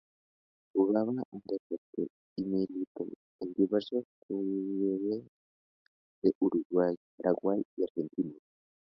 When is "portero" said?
1.69-2.09